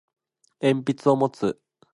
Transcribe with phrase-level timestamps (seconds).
[0.61, 1.61] 鉛筆を持つ